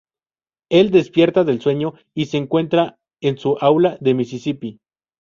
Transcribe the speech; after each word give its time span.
Él 0.71 0.89
despierta 0.89 1.43
del 1.43 1.61
sueño 1.61 1.93
y 2.15 2.25
se 2.25 2.37
encuentra 2.37 2.97
en 3.21 3.37
su 3.37 3.57
aula 3.59 3.99
de 4.01 4.15
Mississippi. 4.15 4.79